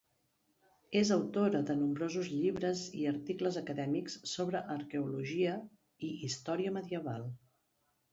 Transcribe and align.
És 0.99 1.09
autora 1.15 1.59
de 1.65 1.75
nombrosos 1.81 2.31
llibres 2.37 2.81
i 3.01 3.05
articles 3.11 3.59
acadèmics 3.61 4.15
sobre 4.31 4.63
arqueologia 4.77 5.53
i 6.09 6.11
història 6.29 6.73
medieval. 6.79 7.29